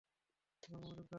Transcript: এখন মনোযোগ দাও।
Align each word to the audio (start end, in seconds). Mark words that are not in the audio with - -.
এখন 0.63 0.71
মনোযোগ 0.75 0.95
দাও। 0.97 1.09